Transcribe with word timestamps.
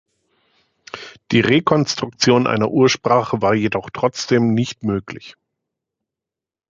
Die 1.31 1.41
Rekonstruktion 1.41 2.47
einer 2.47 2.71
Ursprache 2.71 3.43
war 3.43 3.53
jedoch 3.53 3.91
trotzdem 3.93 4.55
nicht 4.55 4.81
möglich. 4.81 5.35